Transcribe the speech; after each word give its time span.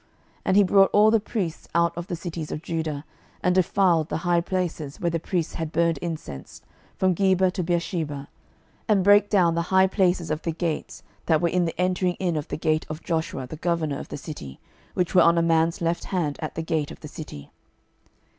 12:023:008 0.01 0.09
And 0.45 0.57
he 0.57 0.63
brought 0.63 0.89
all 0.93 1.11
the 1.11 1.19
priests 1.19 1.67
out 1.75 1.95
of 1.95 2.07
the 2.07 2.15
cities 2.15 2.51
of 2.51 2.63
Judah, 2.63 3.05
and 3.43 3.53
defiled 3.53 4.09
the 4.09 4.17
high 4.25 4.41
places 4.41 4.99
where 4.99 5.11
the 5.11 5.19
priests 5.19 5.53
had 5.53 5.71
burned 5.71 5.99
incense, 5.99 6.63
from 6.97 7.13
Geba 7.13 7.51
to 7.51 7.61
Beersheba, 7.61 8.27
and 8.87 9.03
brake 9.03 9.29
down 9.29 9.53
the 9.53 9.61
high 9.69 9.85
places 9.85 10.31
of 10.31 10.41
the 10.41 10.53
gates 10.53 11.03
that 11.27 11.39
were 11.39 11.49
in 11.49 11.65
the 11.65 11.79
entering 11.79 12.15
in 12.15 12.35
of 12.35 12.47
the 12.47 12.57
gate 12.57 12.87
of 12.89 13.03
Joshua 13.03 13.45
the 13.45 13.57
governor 13.57 13.99
of 13.99 14.07
the 14.07 14.17
city, 14.17 14.59
which 14.95 15.13
were 15.13 15.21
on 15.21 15.37
a 15.37 15.43
man's 15.43 15.81
left 15.81 16.05
hand 16.05 16.37
at 16.41 16.55
the 16.55 16.63
gate 16.63 16.89
of 16.89 17.01
the 17.01 17.07
city. 17.07 17.51